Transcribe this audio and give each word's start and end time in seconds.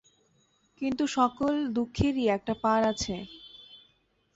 কিন্তু 0.81 1.03
সকল 1.17 1.53
দুঃখেরই 1.75 2.25
একটা 2.35 2.53
পার 2.63 2.81
আছে। 2.91 3.15